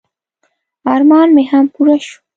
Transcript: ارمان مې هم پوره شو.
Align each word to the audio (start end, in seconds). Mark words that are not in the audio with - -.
ارمان 0.93 1.27
مې 1.35 1.43
هم 1.51 1.65
پوره 1.73 1.97
شو. 2.05 2.17